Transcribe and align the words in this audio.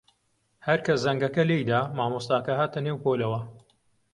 هەر 0.67 0.79
کە 0.85 0.93
زەنگەکە 1.03 1.43
لێی 1.49 1.67
دا، 1.69 1.79
مامۆستاکە 1.97 2.53
هاتە 2.59 2.79
نێو 2.85 3.01
پۆلەوە. 3.03 3.39